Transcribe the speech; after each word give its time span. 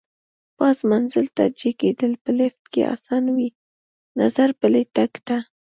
پاس 0.57 0.77
منزل 0.91 1.25
ته 1.35 1.43
جګېدل 1.59 2.13
په 2.23 2.31
لېفټ 2.37 2.63
کې 2.73 2.81
اسان 2.93 3.25
وي، 3.35 3.49
نظر 4.19 4.49
پلي 4.59 4.83
تګ 4.95 5.11
ته. 5.27 5.37